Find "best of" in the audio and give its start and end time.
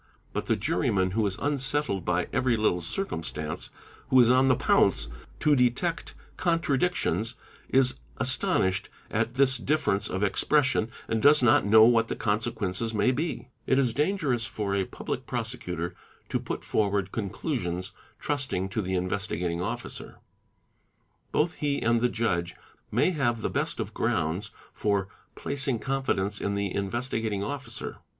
23.51-23.93